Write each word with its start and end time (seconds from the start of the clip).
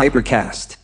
Hypercast. 0.00 0.78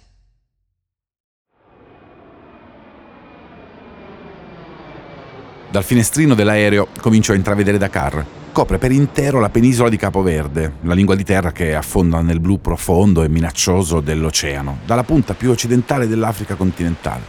Dal 5.70 5.84
finestrino 5.84 6.34
dell'aereo 6.34 6.88
comincio 7.00 7.30
a 7.30 7.36
intravedere 7.36 7.78
Dakar. 7.78 8.26
Copre 8.50 8.78
per 8.78 8.90
intero 8.90 9.38
la 9.38 9.50
penisola 9.50 9.88
di 9.88 9.96
Capo 9.96 10.20
Verde, 10.20 10.78
la 10.80 10.94
lingua 10.94 11.14
di 11.14 11.22
terra 11.22 11.52
che 11.52 11.76
affonda 11.76 12.22
nel 12.22 12.40
blu 12.40 12.60
profondo 12.60 13.22
e 13.22 13.28
minaccioso 13.28 14.00
dell'oceano, 14.00 14.78
dalla 14.84 15.04
punta 15.04 15.34
più 15.34 15.50
occidentale 15.50 16.08
dell'Africa 16.08 16.56
continentale. 16.56 17.22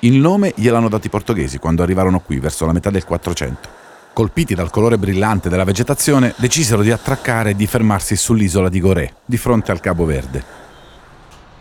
Il 0.00 0.14
nome 0.16 0.54
gliel'hanno 0.56 0.88
dato 0.88 1.06
i 1.06 1.10
portoghesi 1.10 1.58
quando 1.58 1.84
arrivarono 1.84 2.18
qui 2.18 2.40
verso 2.40 2.66
la 2.66 2.72
metà 2.72 2.90
del 2.90 3.04
400. 3.04 3.68
Colpiti 4.12 4.56
dal 4.56 4.70
colore 4.70 4.98
brillante 4.98 5.48
della 5.48 5.62
vegetazione, 5.62 6.34
decisero 6.36 6.82
di 6.82 6.90
attraccare 6.90 7.50
e 7.50 7.54
di 7.54 7.68
fermarsi 7.68 8.16
sull'isola 8.16 8.68
di 8.68 8.80
Gorée, 8.80 9.14
di 9.24 9.36
fronte 9.36 9.70
al 9.70 9.78
Cabo 9.78 10.04
Verde. 10.04 10.59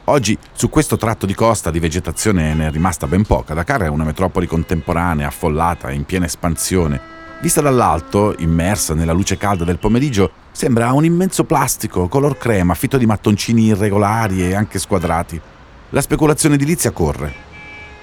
Oggi 0.10 0.36
su 0.54 0.70
questo 0.70 0.98
tratto 0.98 1.28
di 1.28 1.36
costa 1.36 1.70
di 1.70 1.78
vegetazione 1.78 2.56
ne 2.56 2.68
è 2.68 2.72
rimasta 2.72 3.06
ben 3.06 3.24
poca. 3.24 3.54
Dakar 3.54 3.82
è 3.82 3.88
una 3.88 4.04
metropoli 4.04 4.48
contemporanea, 4.48 5.28
affollata, 5.28 5.92
in 5.92 6.04
piena 6.04 6.26
espansione. 6.26 7.00
Vista 7.42 7.62
dall'alto, 7.62 8.34
immersa 8.40 8.96
nella 8.96 9.14
luce 9.14 9.38
calda 9.38 9.66
del 9.66 9.78
pomeriggio, 9.78 10.32
sembra 10.52 10.92
un 10.94 11.06
immenso 11.06 11.44
plastico 11.44 12.08
color 12.08 12.40
crema, 12.40 12.74
fitto 12.74 12.98
di 12.98 13.06
mattoncini 13.06 13.66
irregolari 13.66 14.42
e 14.42 14.56
anche 14.56 14.80
squadrati. 14.80 15.40
La 15.90 16.02
speculazione 16.02 16.56
edilizia 16.56 16.90
corre. 16.90 17.32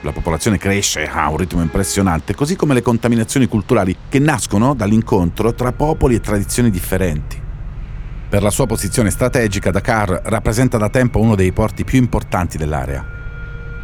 La 0.02 0.12
popolazione 0.12 0.59
cresce 0.59 1.09
a 1.09 1.28
un 1.28 1.38
ritmo 1.38 1.61
impressionante, 1.61 2.36
così 2.36 2.55
come 2.55 2.75
le 2.75 2.83
contaminazioni 2.83 3.48
culturali 3.48 3.97
che 4.09 4.20
nascono 4.20 4.75
dall'incontro 4.75 5.55
tra 5.55 5.73
popoli 5.73 6.14
e 6.14 6.20
tradizioni 6.20 6.70
differenti. 6.70 7.45
Per 8.36 8.45
la 8.45 8.50
sua 8.50 8.66
posizione 8.66 9.08
strategica, 9.08 9.70
Dakar 9.70 10.20
rappresenta 10.24 10.77
da 10.77 10.90
tempo 10.90 11.18
uno 11.20 11.34
dei 11.34 11.52
porti 11.52 11.84
più 11.84 11.98
importanti 11.98 12.58
dell'area. 12.58 13.02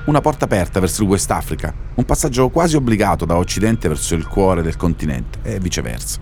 Una 0.05 0.21
porta 0.21 0.45
aperta 0.45 0.79
verso 0.79 1.03
il 1.03 1.09
West 1.09 1.31
Africa, 1.31 1.73
un 1.95 2.05
passaggio 2.05 2.51
quasi 2.51 2.77
obbligato 2.77 3.25
da 3.25 3.39
Occidente 3.39 3.89
verso 3.89 4.15
il 4.15 4.29
cuore 4.29 4.61
del 4.61 4.77
continente 4.77 5.39
e 5.43 5.59
viceversa. 5.59 6.19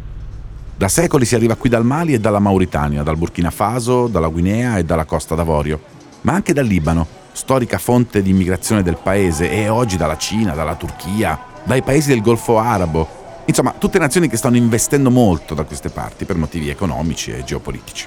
Da 0.77 0.87
secoli 0.87 1.25
si 1.25 1.35
arriva 1.35 1.57
qui 1.57 1.69
dal 1.69 1.85
Mali 1.85 2.15
e 2.15 2.21
dalla 2.21 2.39
Mauritania, 2.39 3.03
dal 3.03 3.17
Burkina 3.17 3.51
Faso, 3.51 4.07
dalla 4.07 4.29
Guinea 4.29 4.79
e 4.79 4.85
dalla 4.85 5.07
Costa 5.07 5.35
d'Avorio, 5.35 5.81
ma 6.21 6.33
anche 6.33 6.53
dal 6.53 6.67
Libano, 6.67 7.05
storica 7.33 7.79
fonte 7.79 8.23
di 8.23 8.31
immigrazione 8.31 8.85
del 8.85 8.99
paese, 9.03 9.51
e 9.51 9.69
oggi 9.69 9.97
dalla 9.97 10.17
Cina, 10.17 10.55
dalla 10.55 10.77
Turchia, 10.77 11.37
dai 11.65 11.83
paesi 11.83 12.11
del 12.11 12.23
Golfo 12.23 12.61
Arabo, 12.61 13.19
Insomma, 13.47 13.75
tutte 13.77 13.99
nazioni 13.99 14.29
che 14.29 14.37
stanno 14.37 14.57
investendo 14.57 15.11
molto 15.11 15.55
da 15.55 15.65
queste 15.65 15.89
parti 15.89 16.25
per 16.25 16.37
motivi 16.37 16.69
economici 16.69 17.33
e 17.33 17.43
geopolitici. 17.43 18.07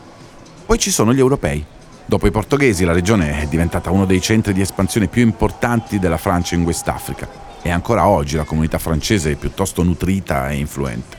Poi 0.65 0.77
ci 0.79 0.91
sono 0.91 1.13
gli 1.13 1.19
europei. 1.19 1.63
Dopo 2.05 2.25
i 2.25 2.31
portoghesi 2.31 2.85
la 2.85 2.93
regione 2.93 3.41
è 3.41 3.47
diventata 3.47 3.91
uno 3.91 4.05
dei 4.05 4.21
centri 4.21 4.53
di 4.53 4.61
espansione 4.61 5.07
più 5.07 5.21
importanti 5.21 5.99
della 5.99 6.17
Francia 6.17 6.55
in 6.55 6.63
West 6.63 6.87
Africa 6.87 7.27
e 7.61 7.69
ancora 7.69 8.07
oggi 8.07 8.35
la 8.35 8.43
comunità 8.43 8.77
francese 8.77 9.31
è 9.31 9.35
piuttosto 9.35 9.83
nutrita 9.83 10.49
e 10.49 10.55
influente. 10.55 11.17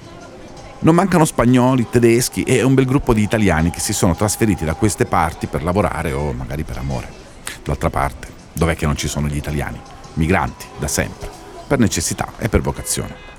Non 0.80 0.94
mancano 0.94 1.24
spagnoli, 1.24 1.88
tedeschi 1.90 2.42
e 2.42 2.62
un 2.62 2.74
bel 2.74 2.84
gruppo 2.84 3.14
di 3.14 3.22
italiani 3.22 3.70
che 3.70 3.80
si 3.80 3.92
sono 3.92 4.14
trasferiti 4.14 4.64
da 4.64 4.74
queste 4.74 5.06
parti 5.06 5.46
per 5.46 5.62
lavorare 5.62 6.12
o 6.12 6.32
magari 6.32 6.64
per 6.64 6.78
amore. 6.78 7.08
D'altra 7.64 7.90
parte, 7.90 8.28
dov'è 8.52 8.76
che 8.76 8.86
non 8.86 8.96
ci 8.96 9.08
sono 9.08 9.26
gli 9.26 9.36
italiani? 9.36 9.80
Migranti, 10.14 10.66
da 10.78 10.88
sempre, 10.88 11.30
per 11.66 11.78
necessità 11.78 12.32
e 12.38 12.48
per 12.48 12.60
vocazione. 12.60 13.33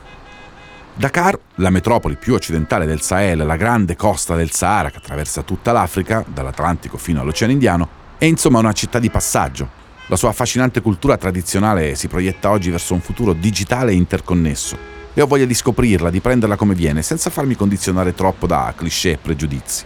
Dakar, 0.97 1.37
la 1.55 1.69
metropoli 1.69 2.15
più 2.15 2.35
occidentale 2.35 2.85
del 2.85 3.01
Sahel, 3.01 3.45
la 3.45 3.57
grande 3.57 3.97
costa 3.97 4.33
del 4.33 4.51
Sahara 4.51 4.89
che 4.89 4.97
attraversa 4.99 5.41
tutta 5.41 5.73
l'Africa, 5.73 6.23
dall'Atlantico 6.25 6.95
fino 6.97 7.19
all'Oceano 7.19 7.51
Indiano, 7.51 7.89
è 8.17 8.23
insomma 8.23 8.59
una 8.59 8.71
città 8.71 8.97
di 8.97 9.09
passaggio. 9.09 9.67
La 10.07 10.15
sua 10.15 10.29
affascinante 10.29 10.79
cultura 10.79 11.17
tradizionale 11.17 11.95
si 11.95 12.07
proietta 12.07 12.49
oggi 12.49 12.69
verso 12.69 12.93
un 12.93 13.01
futuro 13.01 13.33
digitale 13.33 13.91
e 13.91 13.95
interconnesso. 13.95 14.77
E 15.13 15.21
ho 15.21 15.27
voglia 15.27 15.43
di 15.43 15.53
scoprirla, 15.53 16.09
di 16.09 16.21
prenderla 16.21 16.55
come 16.55 16.75
viene, 16.75 17.01
senza 17.01 17.29
farmi 17.29 17.55
condizionare 17.55 18.13
troppo 18.13 18.47
da 18.47 18.73
cliché 18.73 19.11
e 19.11 19.17
pregiudizi. 19.17 19.83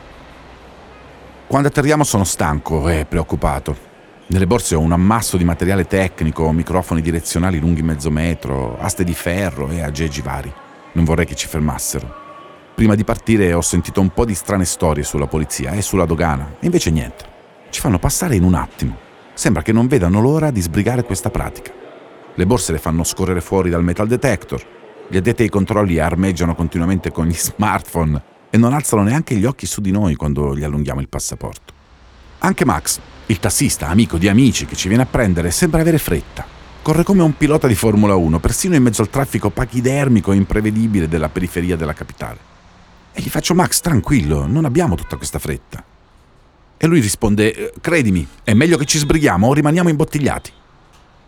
Quando 1.47 1.69
atterriamo 1.69 2.03
sono 2.03 2.23
stanco 2.23 2.88
e 2.88 3.06
preoccupato. 3.09 3.75
Nelle 4.28 4.45
borse 4.45 4.75
ho 4.75 4.79
un 4.79 4.91
ammasso 4.91 5.38
di 5.38 5.44
materiale 5.44 5.88
tecnico, 5.88 6.51
microfoni 6.51 7.01
direzionali 7.01 7.59
lunghi 7.59 7.81
mezzo 7.81 8.12
metro, 8.12 8.78
aste 8.79 9.03
di 9.03 9.16
ferro 9.16 9.72
e 9.72 9.81
aggeggi 9.81 10.22
vari. 10.22 10.53
Non 10.94 11.05
vorrei 11.05 11.25
che 11.25 11.35
ci 11.35 11.47
fermassero. 11.47 12.27
Prima 12.73 12.95
di 12.95 13.03
partire 13.03 13.53
ho 13.53 13.61
sentito 13.61 14.00
un 14.00 14.09
po' 14.09 14.25
di 14.25 14.33
strane 14.33 14.66
storie 14.66 15.03
sulla 15.03 15.27
polizia 15.27 15.72
e 15.72 15.81
sulla 15.81 16.05
dogana, 16.05 16.55
e 16.59 16.66
invece 16.66 16.91
niente. 16.91 17.25
Ci 17.69 17.81
fanno 17.81 18.00
passare 18.00 18.35
in 18.35 18.44
un 18.44 18.53
attimo. 18.53 18.97
Sembra 19.33 19.61
che 19.61 19.72
non 19.72 19.88
vedano 19.88 20.22
l'ora 20.22 20.50
di 20.50 20.61
sbrigare 20.61 21.03
questa 21.03 21.29
pratica. 21.29 21.72
Le 22.33 22.45
borse 22.45 22.72
le 22.72 22.77
fanno 22.77 23.03
scorrere 23.03 23.41
fuori 23.41 23.69
dal 23.69 23.83
metal 23.83 24.07
detector. 24.07 24.66
Gli 25.09 25.17
addetti 25.17 25.44
ai 25.44 25.50
controlli 25.50 26.00
armeggiano 26.00 26.55
continuamente 26.55 27.11
con 27.11 27.25
gli 27.25 27.35
smartphone 27.38 28.21
e 28.50 28.57
non 28.57 28.73
alzano 28.73 29.03
neanche 29.03 29.35
gli 29.35 29.45
occhi 29.45 29.66
su 29.66 29.81
di 29.81 29.91
noi 29.91 30.16
quando 30.16 30.56
gli 30.56 30.63
allunghiamo 30.63 31.01
il 31.01 31.09
passaporto. 31.09 31.73
Anche 32.39 32.66
Max, 32.66 33.00
il 33.25 33.39
tassista, 33.39 33.88
amico 33.88 34.17
di 34.17 34.27
amici 34.27 34.66
che 34.66 34.75
ci 34.75 34.88
viene 34.88 35.03
a 35.03 35.07
prendere, 35.07 35.51
sembra 35.51 35.81
avere 35.81 35.97
fretta. 35.97 36.58
Corre 36.89 37.03
come 37.03 37.22
un 37.22 37.38
pilota 37.38 37.67
di 37.67 37.75
Formula 37.75 38.16
1, 38.16 38.39
persino 38.39 38.73
in 38.73 38.81
mezzo 38.81 39.03
al 39.03 39.11
traffico 39.11 39.51
pachidermico 39.51 40.31
e 40.31 40.38
imprevedibile 40.38 41.07
della 41.07 41.29
periferia 41.29 41.75
della 41.75 41.94
capitale. 41.94 42.39
E 43.13 43.22
gli 43.22 43.29
faccio 43.29 43.53
Max, 43.53 43.79
tranquillo, 43.81 44.47
non 44.47 44.66
abbiamo 44.66 44.95
tutta 44.95 45.16
questa 45.16 45.38
fretta. 45.38 45.83
E 46.75 46.88
lui 46.88 47.00
risponde, 47.00 47.53
eh, 47.53 47.73
credimi, 47.79 48.27
è 48.44 48.55
meglio 48.55 48.75
che 48.75 48.85
ci 48.85 48.97
sbrighiamo 48.97 49.45
o 49.45 49.53
rimaniamo 49.53 49.89
imbottigliati. 49.89 50.51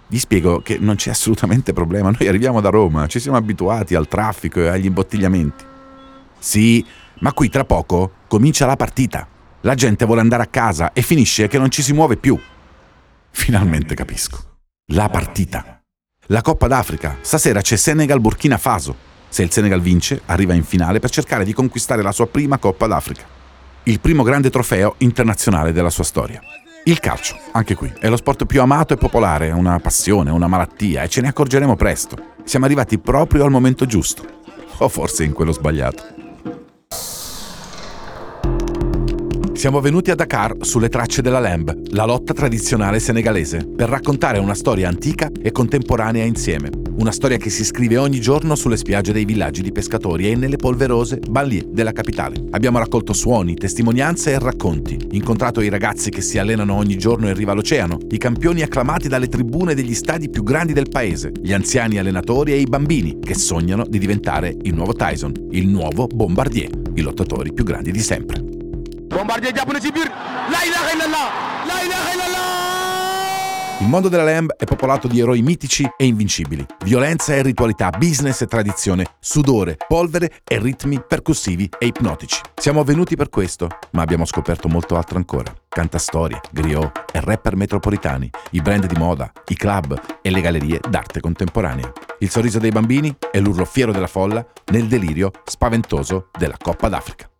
Gli 0.07 0.17
spiego 0.17 0.63
che 0.63 0.79
non 0.79 0.95
c'è 0.95 1.11
assolutamente 1.11 1.73
problema, 1.73 2.09
noi 2.09 2.27
arriviamo 2.27 2.59
da 2.59 2.69
Roma, 2.69 3.05
ci 3.05 3.19
siamo 3.19 3.37
abituati 3.37 3.93
al 3.93 4.07
traffico 4.07 4.61
e 4.61 4.67
agli 4.67 4.85
imbottigliamenti. 4.85 5.63
Sì, 6.39 6.83
ma 7.19 7.33
qui 7.33 7.49
tra 7.49 7.65
poco 7.65 8.13
comincia 8.27 8.65
la 8.65 8.75
partita. 8.75 9.27
La 9.61 9.75
gente 9.75 10.05
vuole 10.05 10.21
andare 10.21 10.41
a 10.41 10.47
casa 10.47 10.91
e 10.91 11.03
finisce 11.03 11.47
che 11.47 11.59
non 11.59 11.69
ci 11.69 11.83
si 11.83 11.93
muove 11.93 12.17
più. 12.17 12.35
Finalmente 13.29 13.93
capisco 13.93 14.49
la 14.91 15.07
partita. 15.07 15.81
La 16.27 16.41
Coppa 16.41 16.67
d'Africa. 16.67 17.17
Stasera 17.21 17.61
c'è 17.61 17.77
Senegal-Burkina 17.77 18.57
Faso. 18.57 18.95
Se 19.29 19.41
il 19.41 19.51
Senegal 19.51 19.79
vince, 19.79 20.21
arriva 20.25 20.53
in 20.53 20.63
finale 20.63 20.99
per 20.99 21.09
cercare 21.09 21.45
di 21.45 21.53
conquistare 21.53 22.01
la 22.01 22.11
sua 22.11 22.27
prima 22.27 22.57
Coppa 22.57 22.87
d'Africa. 22.87 23.23
Il 23.83 23.99
primo 23.99 24.23
grande 24.23 24.49
trofeo 24.49 24.95
internazionale 24.97 25.71
della 25.71 25.89
sua 25.89 26.03
storia. 26.03 26.41
Il 26.83 26.99
calcio, 26.99 27.37
anche 27.51 27.75
qui, 27.75 27.91
è 27.99 28.09
lo 28.09 28.17
sport 28.17 28.45
più 28.45 28.61
amato 28.61 28.93
e 28.93 28.97
popolare, 28.97 29.51
una 29.51 29.79
passione, 29.79 30.31
una 30.31 30.47
malattia 30.47 31.03
e 31.03 31.09
ce 31.09 31.21
ne 31.21 31.29
accorgeremo 31.29 31.75
presto. 31.75 32.17
Siamo 32.43 32.65
arrivati 32.65 32.99
proprio 32.99 33.45
al 33.45 33.51
momento 33.51 33.85
giusto. 33.85 34.25
O 34.79 34.89
forse 34.89 35.23
in 35.23 35.31
quello 35.31 35.53
sbagliato. 35.53 36.03
Siamo 39.61 39.79
venuti 39.79 40.09
a 40.09 40.15
Dakar 40.15 40.55
sulle 40.61 40.89
tracce 40.89 41.21
della 41.21 41.37
Lamb, 41.37 41.91
la 41.91 42.05
lotta 42.05 42.33
tradizionale 42.33 42.99
senegalese, 42.99 43.63
per 43.63 43.89
raccontare 43.89 44.39
una 44.39 44.55
storia 44.55 44.87
antica 44.87 45.29
e 45.39 45.51
contemporanea 45.51 46.23
insieme. 46.23 46.71
Una 46.97 47.11
storia 47.11 47.37
che 47.37 47.51
si 47.51 47.63
scrive 47.63 47.97
ogni 47.97 48.19
giorno 48.19 48.55
sulle 48.55 48.75
spiagge 48.75 49.13
dei 49.13 49.23
villaggi 49.23 49.61
di 49.61 49.71
pescatori 49.71 50.31
e 50.31 50.35
nelle 50.35 50.55
polverose 50.55 51.19
banlieue 51.29 51.67
della 51.69 51.91
capitale. 51.91 52.43
Abbiamo 52.49 52.79
raccolto 52.79 53.13
suoni, 53.13 53.53
testimonianze 53.53 54.31
e 54.31 54.39
racconti, 54.39 54.97
incontrato 55.11 55.61
i 55.61 55.69
ragazzi 55.69 56.09
che 56.09 56.21
si 56.21 56.39
allenano 56.39 56.73
ogni 56.73 56.97
giorno 56.97 57.27
in 57.27 57.35
riva 57.35 57.51
all'oceano, 57.51 57.99
i 58.09 58.17
campioni 58.17 58.63
acclamati 58.63 59.09
dalle 59.09 59.27
tribune 59.27 59.75
degli 59.75 59.93
stadi 59.93 60.27
più 60.27 60.41
grandi 60.41 60.73
del 60.73 60.89
paese, 60.89 61.33
gli 61.39 61.53
anziani 61.53 61.99
allenatori 61.99 62.53
e 62.53 62.59
i 62.59 62.65
bambini 62.65 63.19
che 63.19 63.35
sognano 63.35 63.85
di 63.87 63.99
diventare 63.99 64.57
il 64.63 64.73
nuovo 64.73 64.93
Tyson, 64.93 65.33
il 65.51 65.67
nuovo 65.67 66.07
Bombardier, 66.07 66.71
i 66.95 67.01
lottatori 67.01 67.53
più 67.53 67.63
grandi 67.63 67.91
di 67.91 68.01
sempre. 68.01 68.50
Bombardier 69.11 69.53
jàpp 69.53 69.71
na 69.73 69.79
ci 69.79 69.91
biir 69.91 70.07
la 70.07 70.63
ilaha 70.67 70.91
illallah 70.93 71.27
la 71.67 71.77
ilaha 71.83 72.13
illallah 72.13 72.61
Il 73.81 73.87
mondo 73.87 74.09
della 74.09 74.23
Lamb 74.23 74.51
è 74.51 74.65
popolato 74.65 75.07
di 75.07 75.19
eroi 75.19 75.41
mitici 75.41 75.83
e 75.97 76.05
invincibili, 76.05 76.63
violenza 76.85 77.33
e 77.33 77.41
ritualità, 77.41 77.89
business 77.89 78.41
e 78.41 78.45
tradizione, 78.45 79.05
sudore, 79.19 79.75
polvere 79.87 80.41
e 80.47 80.59
ritmi 80.59 81.01
percussivi 81.01 81.67
e 81.79 81.87
ipnotici. 81.87 82.39
Siamo 82.53 82.83
venuti 82.83 83.15
per 83.15 83.29
questo, 83.29 83.69
ma 83.93 84.03
abbiamo 84.03 84.25
scoperto 84.25 84.67
molto 84.67 84.97
altro 84.97 85.17
ancora. 85.17 85.51
Cantastorie, 85.67 86.39
griot 86.51 87.05
e 87.11 87.21
rapper 87.21 87.55
metropolitani, 87.55 88.29
i 88.51 88.61
brand 88.61 88.85
di 88.85 88.99
moda, 88.99 89.31
i 89.47 89.55
club 89.55 89.99
e 90.21 90.29
le 90.29 90.41
gallerie 90.41 90.79
d'arte 90.87 91.19
contemporanea. 91.19 91.91
Il 92.19 92.29
sorriso 92.29 92.59
dei 92.59 92.69
bambini 92.69 93.15
e 93.31 93.39
l'urlo 93.39 93.65
fiero 93.65 93.91
della 93.91 94.05
folla 94.05 94.45
nel 94.67 94.85
delirio 94.85 95.31
spaventoso 95.43 96.29
della 96.37 96.57
Coppa 96.61 96.87
d'Africa. 96.87 97.30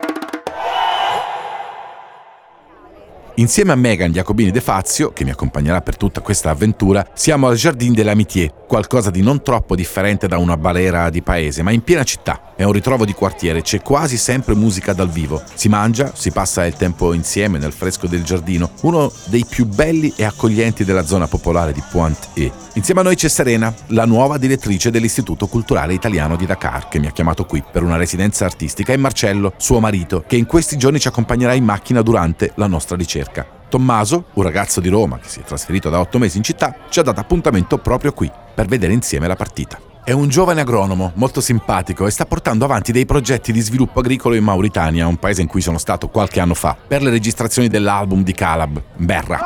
Insieme 3.41 3.71
a 3.71 3.75
Megan 3.75 4.11
Jacobini 4.11 4.51
De 4.51 4.61
Fazio, 4.61 5.13
che 5.13 5.23
mi 5.23 5.31
accompagnerà 5.31 5.81
per 5.81 5.97
tutta 5.97 6.21
questa 6.21 6.51
avventura, 6.51 7.03
siamo 7.15 7.47
al 7.47 7.55
Jardin 7.55 7.91
de 7.91 8.03
l'Amitié, 8.03 8.53
qualcosa 8.67 9.09
di 9.09 9.23
non 9.23 9.41
troppo 9.41 9.75
differente 9.75 10.27
da 10.27 10.37
una 10.37 10.57
balera 10.57 11.09
di 11.09 11.23
paese, 11.23 11.63
ma 11.63 11.71
in 11.71 11.81
piena 11.81 12.03
città. 12.03 12.53
È 12.55 12.61
un 12.61 12.71
ritrovo 12.71 13.03
di 13.03 13.13
quartiere, 13.13 13.63
c'è 13.63 13.81
quasi 13.81 14.17
sempre 14.17 14.53
musica 14.53 14.93
dal 14.93 15.09
vivo. 15.09 15.41
Si 15.55 15.69
mangia, 15.69 16.11
si 16.13 16.29
passa 16.29 16.67
il 16.67 16.75
tempo 16.75 17.13
insieme 17.13 17.57
nel 17.57 17.71
fresco 17.71 18.05
del 18.05 18.23
giardino, 18.23 18.73
uno 18.81 19.11
dei 19.25 19.43
più 19.49 19.65
belli 19.65 20.13
e 20.15 20.23
accoglienti 20.23 20.85
della 20.85 21.03
zona 21.03 21.25
popolare 21.25 21.73
di 21.73 21.81
Pointe-E. 21.89 22.51
Insieme 22.75 22.99
a 22.99 23.03
noi 23.03 23.15
c'è 23.15 23.27
Serena, 23.27 23.73
la 23.87 24.05
nuova 24.05 24.37
direttrice 24.37 24.91
dell'Istituto 24.91 25.47
Culturale 25.47 25.95
Italiano 25.95 26.35
di 26.35 26.45
Dakar, 26.45 26.89
che 26.89 26.99
mi 26.99 27.07
ha 27.07 27.11
chiamato 27.11 27.45
qui 27.45 27.63
per 27.69 27.81
una 27.81 27.97
residenza 27.97 28.45
artistica, 28.45 28.93
e 28.93 28.97
Marcello, 28.97 29.53
suo 29.57 29.79
marito, 29.79 30.23
che 30.27 30.35
in 30.35 30.45
questi 30.45 30.77
giorni 30.77 30.99
ci 30.99 31.07
accompagnerà 31.07 31.53
in 31.55 31.63
macchina 31.63 32.03
durante 32.03 32.51
la 32.55 32.67
nostra 32.67 32.95
ricerca. 32.95 33.29
Tommaso, 33.71 34.25
un 34.33 34.43
ragazzo 34.43 34.81
di 34.81 34.89
Roma 34.89 35.17
che 35.17 35.29
si 35.29 35.39
è 35.39 35.43
trasferito 35.43 35.89
da 35.89 36.01
otto 36.01 36.19
mesi 36.19 36.35
in 36.35 36.43
città, 36.43 36.75
ci 36.89 36.99
ha 36.99 37.03
dato 37.03 37.21
appuntamento 37.21 37.77
proprio 37.77 38.11
qui 38.11 38.29
per 38.53 38.65
vedere 38.65 38.91
insieme 38.91 39.27
la 39.27 39.37
partita. 39.37 39.79
È 40.03 40.11
un 40.11 40.27
giovane 40.27 40.59
agronomo, 40.59 41.13
molto 41.15 41.39
simpatico 41.39 42.05
e 42.05 42.11
sta 42.11 42.25
portando 42.25 42.65
avanti 42.65 42.91
dei 42.91 43.05
progetti 43.05 43.53
di 43.53 43.61
sviluppo 43.61 43.99
agricolo 43.99 44.35
in 44.35 44.43
Mauritania, 44.43 45.07
un 45.07 45.15
paese 45.15 45.41
in 45.41 45.47
cui 45.47 45.61
sono 45.61 45.77
stato 45.77 46.09
qualche 46.09 46.41
anno 46.41 46.53
fa, 46.53 46.75
per 46.85 47.01
le 47.01 47.11
registrazioni 47.11 47.69
dell'album 47.69 48.23
di 48.23 48.33
Calab, 48.33 48.81
Berra. 48.97 49.39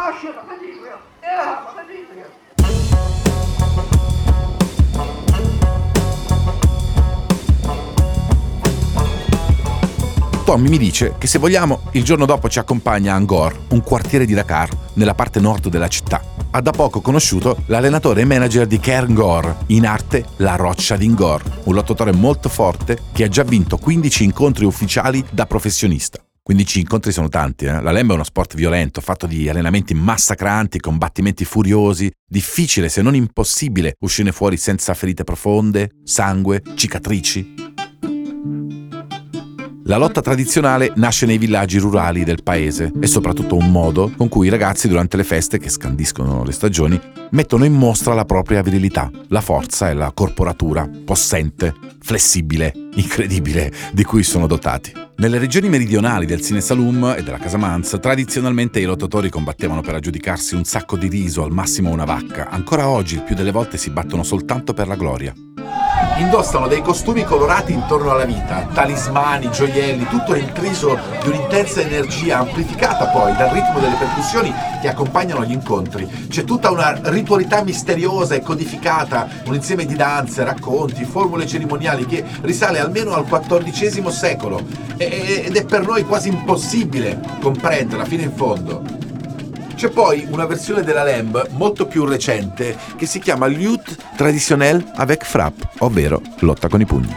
Tommy 10.46 10.70
mi 10.70 10.78
dice 10.78 11.16
che 11.18 11.26
se 11.26 11.40
vogliamo 11.40 11.90
il 11.94 12.04
giorno 12.04 12.28
dopo 12.28 12.48
ci 12.50 12.60
accompagna 12.60 13.14
a 13.14 13.16
Angor, 13.16 13.62
un 13.70 13.82
quartiere 13.82 14.28
di 14.28 14.36
Dakar, 14.36 14.70
nella 14.94 15.16
parte 15.16 15.40
nord 15.40 15.70
della 15.70 15.88
città. 15.88 16.22
Ha 16.52 16.62
da 16.62 16.70
poco 16.70 17.02
conosciuto 17.02 17.64
l'allenatore 17.66 18.22
e 18.22 18.26
manager 18.26 18.68
di 18.68 18.80
Kerngor, 18.80 19.64
in 19.68 19.88
arte 19.88 20.24
la 20.38 20.56
Roccia 20.56 20.98
d'Ingor, 20.98 21.62
un 21.64 21.74
lottatore 21.74 22.14
molto 22.14 22.48
forte 22.48 23.00
che 23.12 23.24
ha 23.24 23.28
già 23.28 23.42
vinto 23.42 23.78
15 23.78 24.24
incontri 24.24 24.66
ufficiali 24.66 25.26
da 25.32 25.48
professionista. 25.48 26.24
15 26.44 26.80
incontri 26.80 27.12
sono 27.12 27.28
tanti, 27.28 27.66
eh? 27.66 27.82
la 27.82 27.92
Lemba 27.92 28.14
è 28.14 28.16
uno 28.16 28.24
sport 28.24 28.54
violento, 28.54 29.02
fatto 29.02 29.26
di 29.26 29.50
allenamenti 29.50 29.96
massacranti, 29.96 30.80
combattimenti 30.80 31.44
furiosi, 31.44 32.12
difficile 32.24 32.88
se 32.88 33.02
non 33.02 33.16
impossibile 33.16 33.96
uscire 34.02 34.32
fuori 34.32 34.58
senza 34.58 34.94
ferite 34.94 35.24
profonde, 35.24 35.90
sangue, 36.04 36.62
cicatrici. 36.76 37.65
La 39.88 39.98
lotta 39.98 40.20
tradizionale 40.20 40.94
nasce 40.96 41.28
nei 41.28 41.38
villaggi 41.38 41.78
rurali 41.78 42.24
del 42.24 42.42
paese 42.42 42.92
è 43.00 43.06
soprattutto 43.06 43.56
un 43.56 43.70
modo 43.70 44.12
con 44.18 44.30
cui 44.30 44.48
i 44.48 44.50
ragazzi 44.50 44.88
durante 44.88 45.16
le 45.16 45.24
feste 45.24 45.60
che 45.60 45.70
scandiscono 45.70 46.44
le 46.44 46.54
stagioni 46.54 47.00
mettono 47.30 47.66
in 47.66 47.74
mostra 47.74 48.16
la 48.16 48.26
propria 48.26 48.64
virilità, 48.64 49.12
la 49.28 49.42
forza 49.42 49.92
e 49.92 49.94
la 49.94 50.12
corporatura 50.12 50.90
possente, 51.06 51.76
flessibile, 52.02 52.74
incredibile 52.96 53.72
di 53.94 54.04
cui 54.04 54.24
sono 54.24 54.48
dotati. 54.48 54.92
Nelle 55.18 55.38
regioni 55.38 55.70
meridionali 55.70 56.26
del 56.26 56.42
Sinesalum 56.42 57.14
e 57.16 57.22
della 57.22 57.38
Casamance, 57.38 58.00
tradizionalmente 58.00 58.80
i 58.80 58.86
lottatori 58.86 59.30
combattevano 59.30 59.82
per 59.82 59.94
aggiudicarsi 59.94 60.56
un 60.56 60.64
sacco 60.64 60.98
di 60.98 61.10
riso, 61.10 61.44
al 61.44 61.52
massimo 61.52 61.92
una 61.92 62.06
vacca. 62.06 62.50
Ancora 62.50 62.90
oggi 62.90 63.16
il 63.16 63.22
più 63.22 63.36
delle 63.36 63.52
volte 63.52 63.78
si 63.78 63.92
battono 63.92 64.24
soltanto 64.24 64.74
per 64.74 64.88
la 64.88 64.96
gloria 64.96 65.32
indossano 66.18 66.68
dei 66.68 66.82
costumi 66.82 67.24
colorati 67.24 67.74
intorno 67.74 68.12
alla 68.12 68.26
vita, 68.26 68.68
talismani, 68.74 69.52
gioielli, 69.52 70.08
tutto 70.08 70.36
intriso 70.36 70.98
di 71.22 71.30
un'intensa 71.30 71.82
energia 71.82 72.40
amplificata 72.40 73.08
poi 73.08 73.36
dal 73.36 73.50
ritmo 73.50 73.80
delle 73.80 73.96
percussioni 73.96 74.54
che 74.82 74.88
accompagnano 74.88 75.44
gli 75.44 75.52
incontri. 75.52 76.28
C'è 76.30 76.44
tutta 76.44 76.72
una 76.72 76.98
ritualità 77.04 77.64
misteriosa 77.64 78.36
e 78.36 78.42
codificata, 78.42 79.28
un 79.46 79.56
insieme 79.56 79.86
di 79.86 79.96
danze, 79.96 80.44
racconti, 80.44 81.04
formule 81.04 81.46
cerimoniali 81.46 82.06
che 82.06 82.24
risale 82.42 82.80
almeno 82.80 83.14
al 83.14 83.26
XIV 83.26 84.08
secolo 84.08 84.64
ed 84.98 85.56
è 85.56 85.66
per 85.66 85.86
noi 85.86 86.06
quasi 86.06 86.30
impossibile 86.30 87.20
comprenderla 87.42 88.06
fino 88.06 88.24
in 88.24 88.32
fondo. 88.32 89.05
C'è 89.76 89.90
poi 89.90 90.26
una 90.32 90.46
versione 90.46 90.84
della 90.84 91.04
Lamb 91.04 91.50
molto 91.52 91.86
più 91.86 92.06
recente 92.06 92.78
che 92.96 93.06
si 93.06 93.20
chiama 93.20 93.48
Lutte 93.48 93.96
Traditionnelle 94.16 94.92
avec 94.96 95.26
Frappe, 95.26 95.68
ovvero 95.80 96.22
lotta 96.40 96.70
con 96.70 96.80
i 96.80 96.86
pugni. 96.86 97.14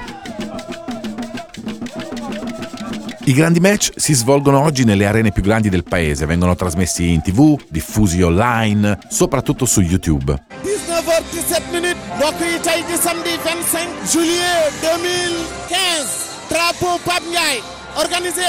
I 3.26 3.32
grandi 3.32 3.60
match 3.60 3.90
si 3.94 4.12
svolgono 4.14 4.60
oggi 4.60 4.84
nelle 4.84 5.06
arene 5.06 5.30
più 5.30 5.42
grandi 5.42 5.68
del 5.68 5.84
paese, 5.84 6.26
vengono 6.26 6.56
trasmessi 6.56 7.12
in 7.12 7.22
tv, 7.22 7.56
diffusi 7.68 8.22
online, 8.22 8.98
soprattutto 9.08 9.64
su 9.64 9.80
YouTube. 9.80 10.32
19h17 10.62 11.62
minutes, 11.70 12.60
tey 12.62 12.84
di 12.84 12.96
samedi 12.98 13.38
25 13.44 13.86
juillet 14.10 14.72
2015 14.80 16.28
drapeau 16.48 16.98
Pape 17.04 17.26
Ndiaye 17.26 17.62
organisé 17.96 18.42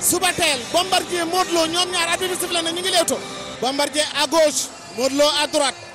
Subatel 0.00 0.60
Bombardier 0.72 1.24
Modou 1.26 1.52
Lo 1.54 1.66
ñoom 1.66 1.90
ñaar 1.90 2.18
bi 2.18 2.26
sifflé 2.38 2.62
na 2.62 2.70
Bombardier 3.60 4.04
à 4.14 4.26
gauche, 4.28 4.68
Modlo 4.96 5.24
a 5.24 5.46
droite. 5.48 5.86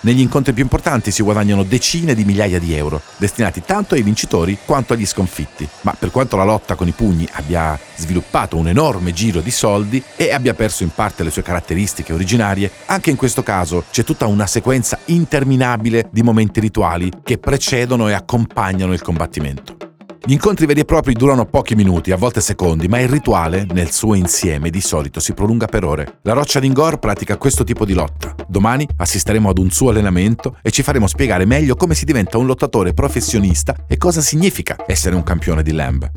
Negli 0.00 0.20
incontri 0.20 0.52
più 0.54 0.62
importanti 0.62 1.10
si 1.10 1.22
guadagnano 1.22 1.62
decine 1.62 2.14
di 2.14 2.24
migliaia 2.24 2.58
di 2.58 2.74
euro, 2.74 3.02
destinati 3.18 3.62
tanto 3.64 3.94
ai 3.94 4.02
vincitori 4.02 4.58
quanto 4.64 4.94
agli 4.94 5.04
sconfitti. 5.04 5.68
Ma 5.82 5.94
per 5.96 6.10
quanto 6.10 6.36
la 6.36 6.44
lotta 6.44 6.74
con 6.74 6.88
i 6.88 6.92
pugni 6.92 7.28
abbia 7.32 7.78
sviluppato 7.96 8.56
un 8.56 8.68
enorme 8.68 9.12
giro 9.12 9.40
di 9.40 9.50
soldi 9.50 10.02
e 10.16 10.32
abbia 10.32 10.54
perso 10.54 10.82
in 10.82 10.90
parte 10.90 11.22
le 11.22 11.30
sue 11.30 11.42
caratteristiche 11.42 12.14
originarie, 12.14 12.70
anche 12.86 13.10
in 13.10 13.16
questo 13.16 13.42
caso 13.42 13.84
c'è 13.90 14.04
tutta 14.04 14.26
una 14.26 14.46
sequenza 14.46 14.98
interminabile 15.04 16.08
di 16.10 16.22
momenti 16.22 16.60
rituali 16.60 17.12
che 17.22 17.36
precedono 17.36 18.08
e 18.08 18.14
accompagnano 18.14 18.94
il 18.94 19.02
combattimento. 19.02 19.91
Gli 20.24 20.34
incontri 20.34 20.66
veri 20.66 20.80
e 20.80 20.84
propri 20.84 21.14
durano 21.14 21.46
pochi 21.46 21.74
minuti, 21.74 22.12
a 22.12 22.16
volte 22.16 22.40
secondi, 22.40 22.86
ma 22.86 23.00
il 23.00 23.08
rituale, 23.08 23.66
nel 23.72 23.90
suo 23.90 24.14
insieme, 24.14 24.70
di 24.70 24.80
solito 24.80 25.18
si 25.18 25.34
prolunga 25.34 25.66
per 25.66 25.82
ore. 25.82 26.20
La 26.22 26.32
Roccia 26.32 26.60
d'Ingor 26.60 27.00
pratica 27.00 27.36
questo 27.36 27.64
tipo 27.64 27.84
di 27.84 27.92
lotta. 27.92 28.32
Domani 28.46 28.86
assisteremo 28.98 29.50
ad 29.50 29.58
un 29.58 29.70
suo 29.70 29.90
allenamento 29.90 30.58
e 30.62 30.70
ci 30.70 30.84
faremo 30.84 31.08
spiegare 31.08 31.44
meglio 31.44 31.74
come 31.74 31.94
si 31.94 32.04
diventa 32.04 32.38
un 32.38 32.46
lottatore 32.46 32.94
professionista 32.94 33.74
e 33.88 33.96
cosa 33.96 34.20
significa 34.20 34.76
essere 34.86 35.16
un 35.16 35.24
campione 35.24 35.64
di 35.64 35.72
Lamb. 35.72 36.08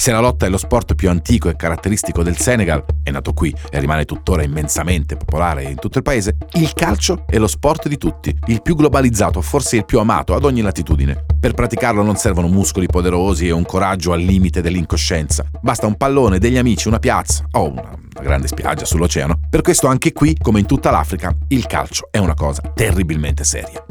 Se 0.00 0.12
la 0.12 0.20
lotta 0.20 0.46
è 0.46 0.48
lo 0.48 0.56
sport 0.56 0.94
più 0.94 1.10
antico 1.10 1.50
e 1.50 1.56
caratteristico 1.56 2.22
del 2.22 2.38
Senegal, 2.38 2.82
è 3.02 3.10
nato 3.10 3.34
qui 3.34 3.54
e 3.68 3.78
rimane 3.80 4.06
tuttora 4.06 4.42
immensamente 4.42 5.14
popolare 5.18 5.64
in 5.64 5.74
tutto 5.74 5.98
il 5.98 6.02
paese, 6.02 6.38
il 6.52 6.72
calcio 6.72 7.24
è 7.26 7.36
lo 7.36 7.46
sport 7.46 7.86
di 7.86 7.98
tutti, 7.98 8.34
il 8.46 8.62
più 8.62 8.76
globalizzato, 8.76 9.42
forse 9.42 9.76
il 9.76 9.84
più 9.84 9.98
amato 9.98 10.34
ad 10.34 10.46
ogni 10.46 10.62
latitudine. 10.62 11.26
Per 11.38 11.52
praticarlo 11.52 12.02
non 12.02 12.16
servono 12.16 12.48
muscoli 12.48 12.86
poderosi 12.86 13.48
e 13.48 13.50
un 13.50 13.66
coraggio 13.66 14.14
al 14.14 14.22
limite 14.22 14.62
dell'incoscienza. 14.62 15.44
Basta 15.60 15.86
un 15.86 15.98
pallone, 15.98 16.38
degli 16.38 16.56
amici, 16.56 16.88
una 16.88 16.98
piazza 16.98 17.44
o 17.50 17.70
una, 17.70 17.94
grande 18.22 18.46
spiaggia 18.46 18.86
sull'oceano. 18.86 19.38
Per 19.50 19.60
questo 19.60 19.86
anche 19.86 20.14
qui, 20.14 20.34
come 20.34 20.60
in 20.60 20.66
tutta 20.66 20.90
l'Africa, 20.90 21.30
il 21.48 21.66
calcio 21.66 22.08
è 22.10 22.16
una 22.16 22.32
cosa 22.32 22.62
terribilmente 22.74 23.44
seria. 23.44 23.84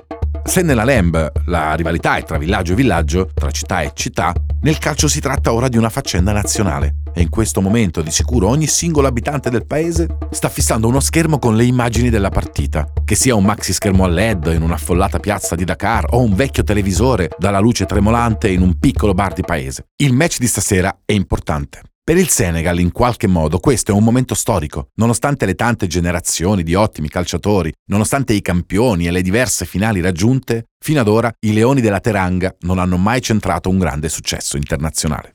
Se 0.49 0.63
nella 0.63 0.83
Lamb 0.83 1.31
la 1.45 1.75
rivalità 1.75 2.15
è 2.15 2.23
tra 2.23 2.39
villaggio 2.39 2.73
e 2.73 2.75
villaggio, 2.75 3.29
tra 3.35 3.51
città 3.51 3.81
e 3.81 3.91
città, 3.93 4.33
nel 4.61 4.79
calcio 4.79 5.07
si 5.07 5.19
tratta 5.19 5.53
ora 5.53 5.67
di 5.67 5.77
una 5.77 5.89
faccenda 5.89 6.31
nazionale. 6.31 6.95
E 7.13 7.21
in 7.21 7.29
questo 7.29 7.61
momento 7.61 8.01
di 8.01 8.09
sicuro 8.09 8.47
ogni 8.47 8.65
singolo 8.65 9.05
abitante 9.05 9.51
del 9.51 9.67
paese 9.67 10.07
sta 10.31 10.49
fissando 10.49 10.87
uno 10.87 11.01
schermo 11.01 11.37
con 11.37 11.55
le 11.55 11.65
immagini 11.65 12.09
della 12.09 12.29
partita, 12.29 12.91
che 13.05 13.13
sia 13.13 13.35
un 13.35 13.43
maxi 13.43 13.73
schermo 13.73 14.05
a 14.05 14.07
LED 14.07 14.51
in 14.55 14.63
un'affollata 14.63 15.19
piazza 15.19 15.53
di 15.53 15.65
Dakar 15.65 16.07
o 16.15 16.21
un 16.23 16.33
vecchio 16.33 16.63
televisore 16.63 17.29
dalla 17.37 17.59
luce 17.59 17.85
tremolante 17.85 18.49
in 18.49 18.61
un 18.61 18.79
piccolo 18.79 19.13
bar 19.13 19.33
di 19.33 19.43
paese. 19.43 19.89
Il 19.97 20.13
match 20.13 20.39
di 20.39 20.47
stasera 20.47 21.01
è 21.05 21.13
importante. 21.13 21.83
Per 22.09 22.17
il 22.17 22.29
Senegal, 22.29 22.79
in 22.79 22.91
qualche 22.91 23.27
modo, 23.27 23.59
questo 23.59 23.91
è 23.91 23.93
un 23.93 24.03
momento 24.03 24.33
storico. 24.33 24.87
Nonostante 24.95 25.45
le 25.45 25.53
tante 25.53 25.85
generazioni 25.85 26.63
di 26.63 26.73
ottimi 26.73 27.07
calciatori, 27.07 27.71
nonostante 27.91 28.33
i 28.33 28.41
campioni 28.41 29.05
e 29.05 29.11
le 29.11 29.21
diverse 29.21 29.67
finali 29.67 30.01
raggiunte, 30.01 30.68
Fino 30.81 31.01
ad 31.01 31.09
ora 31.09 31.29
i 31.41 31.51
Leoni 31.51 31.81
della 31.81 31.99
Teranga 31.99 32.55
non 32.61 32.79
hanno 32.79 32.95
mai 32.95 33.21
centrato 33.21 33.69
un 33.69 33.77
grande 33.77 34.07
successo 34.07 34.55
internazionale. 34.55 35.33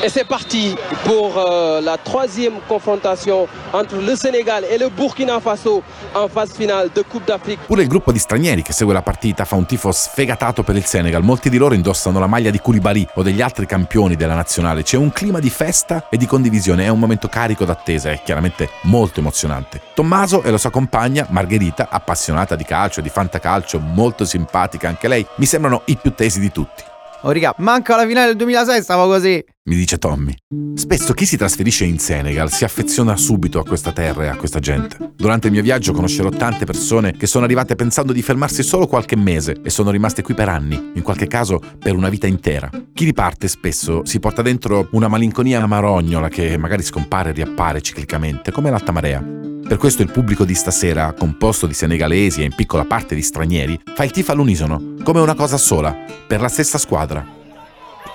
E 0.00 0.08
c'est 0.08 0.24
parti 0.24 0.76
pour 1.02 1.36
euh, 1.36 1.80
la 1.80 1.96
troisième 1.96 2.60
confrontation 2.68 3.48
entre 3.72 3.96
le 3.96 4.14
Senegal 4.14 4.62
e 4.62 4.78
le 4.78 4.90
Burkina 4.90 5.40
Faso 5.40 5.82
en 6.14 6.28
phase 6.28 6.54
finale 6.54 6.88
de 6.94 7.02
Coupe 7.02 7.26
d'Afrique. 7.26 7.66
Pure 7.66 7.82
il 7.82 7.88
gruppo 7.88 8.12
di 8.12 8.20
stranieri 8.20 8.62
che 8.62 8.72
segue 8.72 8.92
la 8.92 9.02
partita 9.02 9.44
fa 9.44 9.56
un 9.56 9.66
tifo 9.66 9.90
sfegatato 9.90 10.62
per 10.62 10.76
il 10.76 10.84
Senegal. 10.84 11.24
Molti 11.24 11.50
di 11.50 11.58
loro 11.58 11.74
indossano 11.74 12.20
la 12.20 12.28
maglia 12.28 12.50
di 12.50 12.60
Koulibaly 12.60 13.08
o 13.14 13.22
degli 13.24 13.42
altri 13.42 13.66
campioni 13.66 14.14
della 14.14 14.36
nazionale. 14.36 14.84
C'è 14.84 14.96
un 14.96 15.10
clima 15.10 15.40
di 15.40 15.50
festa 15.50 16.06
e 16.08 16.16
di 16.16 16.26
condivisione, 16.26 16.84
è 16.84 16.88
un 16.88 17.00
momento 17.00 17.26
carico 17.28 17.64
d'attesa 17.64 18.12
e 18.12 18.20
chiaramente 18.24 18.70
molto 18.82 19.18
emozionante. 19.18 19.80
Tommaso 19.94 20.44
e 20.44 20.50
la 20.52 20.58
sua 20.58 20.70
compagna 20.70 21.26
Margherita, 21.30 21.88
appassionata 21.90 22.54
di 22.54 22.64
calcio 22.64 23.00
e 23.00 23.02
di 23.02 23.08
fantacalcio, 23.08 23.80
molto 23.80 24.24
simpatica 24.24 24.77
simpatica 24.78 24.88
anche 24.88 25.08
lei, 25.08 25.26
mi 25.36 25.46
sembrano 25.46 25.82
i 25.86 25.98
più 26.00 26.14
tesi 26.14 26.38
di 26.38 26.50
tutti. 26.50 26.84
Oh, 27.22 27.32
raga, 27.32 27.52
manco 27.58 27.92
alla 27.92 28.06
finale 28.06 28.28
del 28.28 28.36
2006 28.36 28.80
stavo 28.80 29.08
così. 29.08 29.44
Mi 29.64 29.74
dice 29.74 29.98
Tommy. 29.98 30.32
Spesso 30.74 31.12
chi 31.14 31.26
si 31.26 31.36
trasferisce 31.36 31.84
in 31.84 31.98
Senegal 31.98 32.48
si 32.48 32.62
affeziona 32.62 33.16
subito 33.16 33.58
a 33.58 33.64
questa 33.64 33.90
terra 33.90 34.22
e 34.22 34.28
a 34.28 34.36
questa 34.36 34.60
gente. 34.60 35.14
Durante 35.16 35.48
il 35.48 35.52
mio 35.52 35.62
viaggio 35.62 35.92
conoscerò 35.92 36.28
tante 36.28 36.64
persone 36.64 37.16
che 37.16 37.26
sono 37.26 37.44
arrivate 37.44 37.74
pensando 37.74 38.12
di 38.12 38.22
fermarsi 38.22 38.62
solo 38.62 38.86
qualche 38.86 39.16
mese 39.16 39.56
e 39.64 39.68
sono 39.68 39.90
rimaste 39.90 40.22
qui 40.22 40.34
per 40.34 40.48
anni, 40.48 40.92
in 40.94 41.02
qualche 41.02 41.26
caso 41.26 41.60
per 41.76 41.96
una 41.96 42.08
vita 42.08 42.28
intera. 42.28 42.70
Chi 42.94 43.04
riparte 43.04 43.48
spesso 43.48 44.04
si 44.04 44.20
porta 44.20 44.40
dentro 44.40 44.88
una 44.92 45.08
malinconia 45.08 45.66
marognola 45.66 46.28
che 46.28 46.56
magari 46.56 46.84
scompare 46.84 47.30
e 47.30 47.32
riappare 47.32 47.82
ciclicamente, 47.82 48.52
come 48.52 48.70
l'alta 48.70 48.92
marea. 48.92 49.47
Per 49.68 49.76
questo 49.76 50.00
il 50.00 50.10
pubblico 50.10 50.46
di 50.46 50.54
stasera, 50.54 51.12
composto 51.12 51.66
di 51.66 51.74
senegalesi 51.74 52.40
e 52.40 52.44
in 52.44 52.54
piccola 52.54 52.86
parte 52.86 53.14
di 53.14 53.20
stranieri, 53.20 53.78
fa 53.94 54.02
il 54.02 54.10
tifo 54.10 54.32
all'unisono, 54.32 54.94
come 55.02 55.20
una 55.20 55.34
cosa 55.34 55.58
sola, 55.58 55.94
per 56.26 56.40
la 56.40 56.48
stessa 56.48 56.78
squadra. 56.78 57.22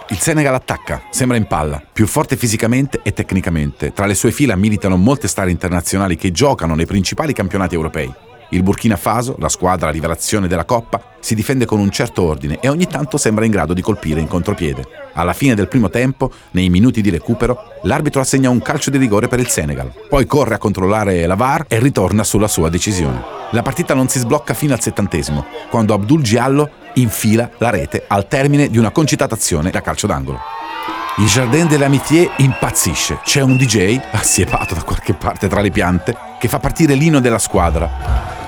Il 0.09 0.17
Senegal 0.17 0.55
attacca, 0.55 1.03
sembra 1.11 1.37
in 1.37 1.45
palla, 1.45 1.79
più 1.93 2.07
forte 2.07 2.37
fisicamente 2.37 3.01
e 3.03 3.13
tecnicamente. 3.13 3.93
Tra 3.93 4.07
le 4.07 4.15
sue 4.15 4.31
fila 4.31 4.55
militano 4.55 4.97
molte 4.97 5.27
star 5.27 5.47
internazionali 5.47 6.15
che 6.15 6.31
giocano 6.31 6.73
nei 6.73 6.87
principali 6.87 7.33
campionati 7.33 7.75
europei. 7.75 8.11
Il 8.53 8.61
Burkina 8.61 8.97
Faso, 8.97 9.35
la 9.39 9.49
squadra 9.49 9.87
a 9.87 9.91
rivelazione 9.91 10.47
della 10.47 10.63
Coppa, 10.63 11.01
si 11.19 11.33
difende 11.33 11.65
con 11.65 11.79
un 11.79 11.89
certo 11.89 12.21
ordine 12.21 12.59
e 12.61 12.69
ogni 12.69 12.85
tanto 12.85 13.17
sembra 13.17 13.45
in 13.45 13.51
grado 13.51 13.73
di 13.73 13.81
colpire 13.81 14.19
in 14.19 14.27
contropiede. 14.27 14.85
Alla 15.13 15.33
fine 15.33 15.55
del 15.55 15.67
primo 15.67 15.89
tempo, 15.89 16.31
nei 16.51 16.69
minuti 16.69 17.01
di 17.01 17.09
recupero, 17.09 17.57
l'arbitro 17.81 18.21
assegna 18.21 18.51
un 18.51 18.61
calcio 18.61 18.91
di 18.91 18.99
rigore 18.99 19.27
per 19.27 19.39
il 19.39 19.47
Senegal. 19.47 19.91
Poi 20.07 20.27
corre 20.27 20.53
a 20.53 20.59
controllare 20.59 21.25
la 21.25 21.33
VAR 21.33 21.65
e 21.67 21.79
ritorna 21.79 22.23
sulla 22.23 22.47
sua 22.47 22.69
decisione. 22.69 23.23
La 23.49 23.63
partita 23.63 23.95
non 23.95 24.07
si 24.07 24.19
sblocca 24.19 24.53
fino 24.53 24.73
al 24.73 24.81
settantesimo, 24.81 25.45
quando 25.71 25.95
Abdul 25.95 26.21
Giallo 26.21 26.69
infila 26.93 27.49
la 27.57 27.71
rete 27.71 28.05
al 28.07 28.27
termine 28.27 28.69
di 28.69 28.77
una 28.77 28.91
concitata 28.91 29.33
azione 29.33 29.71
da 29.71 29.81
calcio 29.81 30.05
d'angolo. 30.05 30.39
Il 31.17 31.25
Jardin 31.25 31.67
de 31.67 31.77
l'Amitié 31.77 32.31
impazzisce. 32.37 33.19
C'è 33.23 33.41
un 33.41 33.55
DJ, 33.55 33.99
assiepato 34.13 34.75
da 34.75 34.83
qualche 34.83 35.13
parte 35.13 35.47
tra 35.47 35.61
le 35.61 35.71
piante, 35.71 36.15
che 36.39 36.47
fa 36.47 36.59
partire 36.59 36.93
l'inno 36.93 37.19
della 37.19 37.39
squadra. 37.39 38.42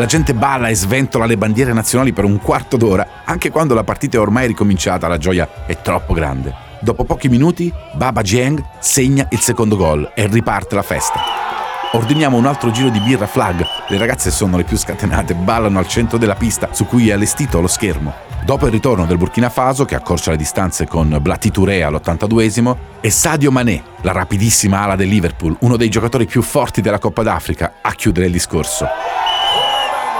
La 0.00 0.06
gente 0.06 0.32
balla 0.32 0.68
e 0.68 0.74
sventola 0.74 1.26
le 1.26 1.36
bandiere 1.36 1.74
nazionali 1.74 2.14
per 2.14 2.24
un 2.24 2.40
quarto 2.40 2.78
d'ora, 2.78 3.06
anche 3.26 3.50
quando 3.50 3.74
la 3.74 3.84
partita 3.84 4.16
è 4.16 4.20
ormai 4.20 4.46
ricominciata, 4.46 5.08
la 5.08 5.18
gioia 5.18 5.66
è 5.66 5.78
troppo 5.82 6.14
grande. 6.14 6.54
Dopo 6.80 7.04
pochi 7.04 7.28
minuti, 7.28 7.70
Baba 7.92 8.22
Jiang 8.22 8.64
segna 8.78 9.26
il 9.28 9.40
secondo 9.40 9.76
gol 9.76 10.10
e 10.14 10.26
riparte 10.26 10.74
la 10.74 10.80
festa. 10.80 11.20
Ordiniamo 11.92 12.38
un 12.38 12.46
altro 12.46 12.70
giro 12.70 12.88
di 12.88 12.98
birra 12.98 13.26
flag. 13.26 13.62
Le 13.88 13.98
ragazze 13.98 14.30
sono 14.30 14.56
le 14.56 14.64
più 14.64 14.78
scatenate, 14.78 15.34
ballano 15.34 15.78
al 15.78 15.86
centro 15.86 16.16
della 16.16 16.34
pista 16.34 16.70
su 16.72 16.86
cui 16.86 17.10
è 17.10 17.12
allestito 17.12 17.60
lo 17.60 17.66
schermo. 17.66 18.14
Dopo 18.42 18.64
il 18.64 18.72
ritorno 18.72 19.04
del 19.04 19.18
Burkina 19.18 19.50
Faso, 19.50 19.84
che 19.84 19.96
accorcia 19.96 20.30
le 20.30 20.38
distanze 20.38 20.86
con 20.86 21.14
Blati 21.20 21.50
Touré 21.50 21.82
all'82esimo, 21.82 22.74
e 23.02 23.10
Sadio 23.10 23.50
Mané, 23.50 23.82
la 24.00 24.12
rapidissima 24.12 24.80
ala 24.80 24.96
del 24.96 25.08
Liverpool, 25.08 25.58
uno 25.60 25.76
dei 25.76 25.90
giocatori 25.90 26.24
più 26.24 26.40
forti 26.40 26.80
della 26.80 26.98
Coppa 26.98 27.22
d'Africa, 27.22 27.74
a 27.82 27.92
chiudere 27.92 28.24
il 28.24 28.32
discorso 28.32 28.86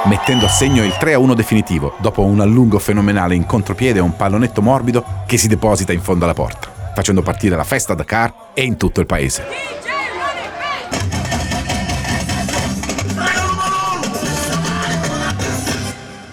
mettendo 0.04 0.47
a 0.47 0.49
segno 0.49 0.85
il 0.85 0.95
3-1 0.99 1.35
definitivo, 1.35 1.95
dopo 1.99 2.23
un 2.23 2.40
allungo 2.40 2.78
fenomenale 2.78 3.35
in 3.35 3.47
contropiede 3.47 3.99
e 3.99 4.02
un 4.02 4.16
pallonetto 4.16 4.62
morbido 4.62 5.04
che 5.26 5.37
si 5.37 5.49
deposita 5.49 5.92
in 5.92 6.00
fondo 6.00 6.25
alla 6.25 6.35
porta, 6.35 6.71
facendo 6.95 7.23
partire 7.23 7.57
la 7.57 7.64
festa 7.64 7.92
a 7.92 7.97
Dakar 7.97 8.33
e 8.54 8.62
in 8.64 8.76
tutto 8.76 9.00
il 9.00 9.07
paese. 9.07 9.78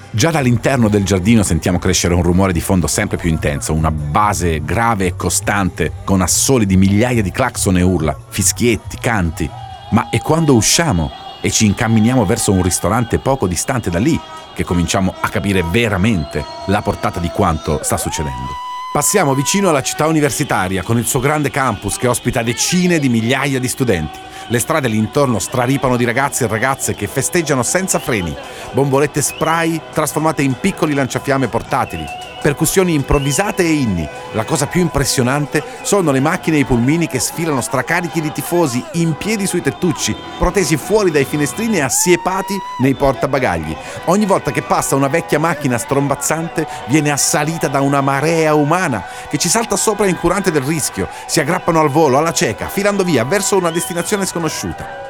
Già 0.09 0.31
dall'interno 0.31 0.87
del 0.87 1.03
giardino 1.03 1.43
sentiamo 1.43 1.77
crescere 1.77 2.15
un 2.15 2.23
rumore 2.23 2.51
di 2.51 2.59
fondo 2.59 2.87
sempre 2.87 3.17
più 3.17 3.29
intenso, 3.29 3.73
una 3.73 3.91
base 3.91 4.63
grave 4.63 5.05
e 5.05 5.15
costante, 5.15 5.91
con 6.03 6.21
assoli 6.21 6.65
di 6.65 6.75
migliaia 6.75 7.21
di 7.21 7.29
clacson 7.29 7.77
e 7.77 7.83
urla, 7.83 8.17
fischietti, 8.27 8.97
canti. 8.99 9.47
Ma 9.91 10.09
è 10.09 10.17
quando 10.19 10.55
usciamo 10.55 11.11
e 11.41 11.51
ci 11.51 11.65
incamminiamo 11.65 12.25
verso 12.25 12.51
un 12.51 12.61
ristorante 12.61 13.19
poco 13.19 13.47
distante 13.47 13.89
da 13.89 13.99
lì 13.99 14.19
che 14.53 14.63
cominciamo 14.63 15.13
a 15.19 15.29
capire 15.29 15.63
veramente 15.63 16.43
la 16.65 16.81
portata 16.81 17.19
di 17.19 17.29
quanto 17.29 17.79
sta 17.83 17.97
succedendo. 17.97 18.65
Passiamo 18.91 19.35
vicino 19.35 19.69
alla 19.69 19.83
città 19.83 20.07
universitaria 20.07 20.81
con 20.81 20.97
il 20.97 21.05
suo 21.05 21.19
grande 21.19 21.51
campus 21.51 21.97
che 21.97 22.07
ospita 22.07 22.41
decine 22.41 22.97
di 22.97 23.09
migliaia 23.09 23.59
di 23.59 23.67
studenti. 23.67 24.17
Le 24.47 24.57
strade 24.59 24.87
l'intorno 24.87 25.37
straripano 25.37 25.97
di 25.97 26.05
ragazzi 26.05 26.43
e 26.43 26.47
ragazze 26.47 26.95
che 26.95 27.05
festeggiano 27.05 27.61
senza 27.61 27.99
freni, 27.99 28.35
bombolette 28.71 29.21
spray 29.21 29.79
trasformate 29.93 30.41
in 30.41 30.55
piccoli 30.59 30.95
lanciafiamme 30.95 31.47
portatili, 31.47 32.05
percussioni 32.41 32.93
improvvisate 32.93 33.63
e 33.63 33.71
inni. 33.71 34.07
La 34.33 34.43
cosa 34.43 34.67
più 34.67 34.81
impressionante 34.81 35.63
sono 35.81 36.11
le 36.11 36.19
macchine 36.19 36.57
e 36.57 36.59
i 36.61 36.65
pulmini 36.65 37.07
che 37.07 37.19
sfilano 37.19 37.61
stracarichi 37.61 38.21
di 38.21 38.31
tifosi 38.31 38.83
in 38.93 39.15
piedi 39.15 39.45
sui 39.45 39.61
tettucci, 39.61 40.15
protesi 40.37 40.77
fuori 40.77 41.11
dai 41.11 41.25
finestrini 41.25 41.77
e 41.77 41.81
assiepati 41.81 42.57
nei 42.79 42.93
portabagagli. 42.93 43.75
Ogni 44.05 44.25
volta 44.25 44.51
che 44.51 44.61
passa 44.61 44.95
una 44.95 45.07
vecchia 45.07 45.39
macchina 45.39 45.77
strombazzante 45.77 46.67
viene 46.87 47.11
assalita 47.11 47.67
da 47.67 47.81
una 47.81 48.01
marea 48.01 48.53
umana 48.53 49.03
che 49.29 49.37
ci 49.37 49.49
salta 49.49 49.75
sopra 49.75 50.07
incurante 50.07 50.51
del 50.51 50.61
rischio, 50.61 51.07
si 51.25 51.39
aggrappano 51.39 51.79
al 51.79 51.89
volo, 51.89 52.17
alla 52.17 52.33
cieca, 52.33 52.67
filando 52.67 53.03
via 53.03 53.23
verso 53.23 53.57
una 53.57 53.71
destinazione 53.71 54.25
sconosciuta. 54.25 55.05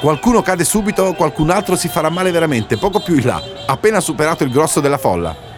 Qualcuno 0.00 0.42
cade 0.42 0.64
subito, 0.64 1.14
qualcun 1.14 1.50
altro 1.50 1.76
si 1.76 1.88
farà 1.88 2.10
male 2.10 2.30
veramente, 2.30 2.76
poco 2.76 3.00
più 3.00 3.14
in 3.14 3.24
là, 3.24 3.40
appena 3.66 4.00
superato 4.00 4.44
il 4.44 4.50
grosso 4.50 4.80
della 4.80 4.98
folla. 4.98 5.53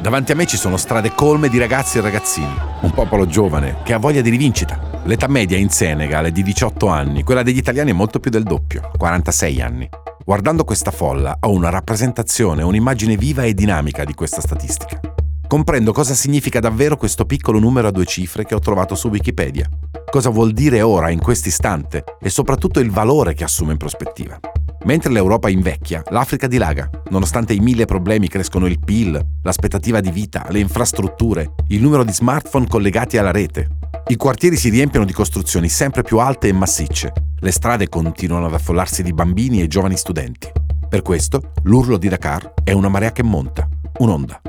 Davanti 0.00 0.32
a 0.32 0.34
me 0.34 0.46
ci 0.46 0.56
sono 0.56 0.76
strade 0.76 1.12
colme 1.14 1.48
di 1.48 1.58
ragazzi 1.58 1.98
e 1.98 2.00
ragazzini, 2.00 2.54
un 2.82 2.90
popolo 2.92 3.26
giovane 3.26 3.78
che 3.82 3.92
ha 3.92 3.98
voglia 3.98 4.20
di 4.20 4.30
rivincita. 4.30 4.78
L'età 5.04 5.26
media 5.26 5.56
in 5.56 5.70
Senegal 5.70 6.26
è 6.26 6.30
di 6.30 6.42
18 6.42 6.86
anni, 6.86 7.22
quella 7.22 7.42
degli 7.42 7.56
italiani 7.56 7.90
è 7.90 7.94
molto 7.94 8.20
più 8.20 8.30
del 8.30 8.42
doppio, 8.42 8.90
46 8.96 9.60
anni. 9.60 9.88
Guardando 10.24 10.64
questa 10.64 10.90
folla 10.90 11.38
ho 11.40 11.50
una 11.50 11.70
rappresentazione, 11.70 12.62
un'immagine 12.62 13.16
viva 13.16 13.44
e 13.44 13.54
dinamica 13.54 14.04
di 14.04 14.14
questa 14.14 14.40
statistica. 14.40 15.00
Comprendo 15.46 15.92
cosa 15.92 16.14
significa 16.14 16.60
davvero 16.60 16.96
questo 16.96 17.24
piccolo 17.24 17.58
numero 17.58 17.88
a 17.88 17.92
due 17.92 18.04
cifre 18.04 18.44
che 18.44 18.54
ho 18.54 18.58
trovato 18.58 18.94
su 18.96 19.08
Wikipedia. 19.08 19.68
Cosa 20.10 20.28
vuol 20.28 20.52
dire 20.52 20.82
ora, 20.82 21.10
in 21.10 21.20
quest'istante, 21.20 22.04
e 22.20 22.28
soprattutto 22.28 22.80
il 22.80 22.90
valore 22.90 23.34
che 23.34 23.44
assume 23.44 23.72
in 23.72 23.78
prospettiva. 23.78 24.38
Mentre 24.84 25.10
l'Europa 25.10 25.48
invecchia, 25.48 26.02
l'Africa 26.10 26.46
dilaga. 26.46 26.88
Nonostante 27.10 27.52
i 27.52 27.60
mille 27.60 27.86
problemi 27.86 28.28
crescono 28.28 28.66
il 28.66 28.78
PIL, 28.78 29.20
l'aspettativa 29.42 30.00
di 30.00 30.10
vita, 30.10 30.46
le 30.50 30.60
infrastrutture, 30.60 31.54
il 31.68 31.82
numero 31.82 32.04
di 32.04 32.12
smartphone 32.12 32.66
collegati 32.68 33.16
alla 33.18 33.32
rete. 33.32 33.68
I 34.08 34.16
quartieri 34.16 34.56
si 34.56 34.68
riempiono 34.68 35.04
di 35.04 35.12
costruzioni 35.12 35.68
sempre 35.68 36.02
più 36.02 36.18
alte 36.18 36.48
e 36.48 36.52
massicce. 36.52 37.12
Le 37.40 37.50
strade 37.50 37.88
continuano 37.88 38.46
ad 38.46 38.54
affollarsi 38.54 39.02
di 39.02 39.12
bambini 39.12 39.60
e 39.60 39.66
giovani 39.66 39.96
studenti. 39.96 40.50
Per 40.88 41.02
questo, 41.02 41.52
l'urlo 41.64 41.96
di 41.96 42.08
Dakar 42.08 42.54
è 42.62 42.70
una 42.70 42.88
marea 42.88 43.10
che 43.10 43.24
monta, 43.24 43.68
un'onda, 43.98 44.40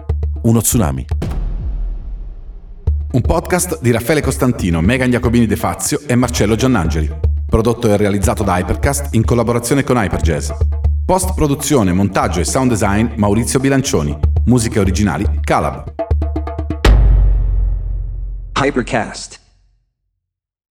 uno 0.44 0.62
tsunami. 0.62 1.06
Un 3.10 3.22
podcast 3.22 3.80
di 3.82 3.90
Raffaele 3.90 4.22
Costantino, 4.22 4.82
Megan 4.82 5.10
Jacobini 5.10 5.48
De 5.48 5.56
Fazio 5.56 6.02
e 6.06 6.14
Marcello 6.14 6.56
Giannangeli. 6.56 7.27
Prodotto 7.50 7.88
e 7.88 7.96
realizzato 7.96 8.44
da 8.44 8.60
Hypercast 8.60 9.16
in 9.16 9.24
collaborazione 9.24 9.86
con 9.86 9.96
Hyperjazz. 9.96 10.52
Post 11.06 11.34
produzione, 11.34 11.94
montaggio 11.94 12.42
e 12.42 12.44
sound 12.44 12.70
design 12.70 13.14
Maurizio 13.16 13.62
Bilancioni. 13.62 14.18
Musiche 14.48 14.82
originali 14.82 15.26
Calab. 15.44 15.94
Hypercast. 18.60 19.47